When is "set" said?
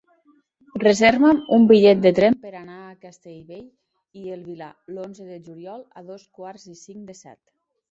7.25-7.41